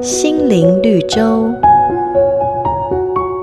[0.00, 1.50] 心灵绿洲。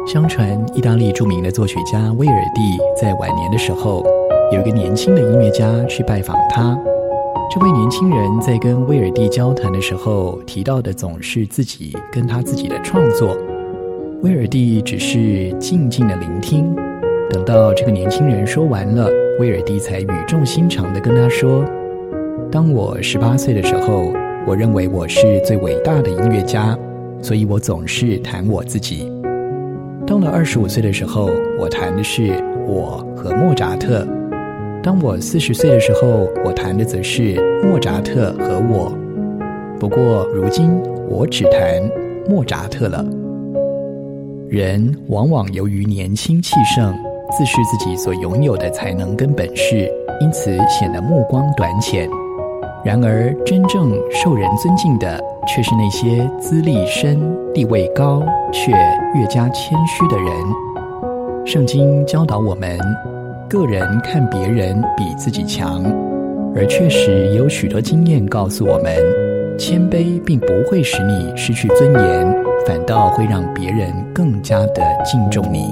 [0.08, 2.62] 相传，意大利著名的作曲家威尔第
[3.00, 4.04] 在晚年的时候，
[4.52, 6.78] 有一个年轻的音乐家去拜访他。
[7.50, 13.38] 这位年轻人在跟威尔第交谈的时候，提到的总是自己跟他自己的创作。
[14.22, 16.76] 威尔第只是静静的聆听，
[17.30, 19.10] 等到这个年轻人说完了，
[19.40, 21.66] 威尔第才语重心长地跟他说
[22.52, 24.14] ：“当我十八岁的时候。”
[24.48, 26.78] 我认为我是最伟大的音乐家，
[27.22, 29.10] 所以我总是弹我自己。
[30.06, 32.34] 到了二十五岁的时候，我弹的是
[32.68, 34.04] 我和莫扎特；
[34.82, 38.92] 当我四十岁的时候，我弹的则是莫扎特和我。
[39.80, 40.72] 不过如今
[41.08, 41.80] 我只弹
[42.28, 43.06] 莫扎特了。
[44.50, 46.94] 人往往由于年轻气盛，
[47.38, 52.10] 自视自己所拥有的才能跟本事，因此显得目光短浅。
[52.84, 57.20] 然而，真正受人尊敬的，却是那些资历深、
[57.54, 58.72] 地位高，却
[59.14, 60.34] 越加谦虚的人。
[61.46, 62.80] 圣经教导我们，
[63.48, 65.84] 个人看别人比自己强，
[66.56, 68.96] 而确实有许多经验告诉我们，
[69.60, 72.36] 谦卑并不会使你失去尊严，
[72.66, 75.72] 反倒会让别人更加的敬重你。